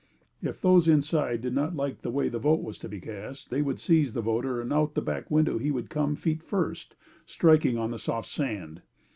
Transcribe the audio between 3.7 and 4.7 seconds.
seize the voter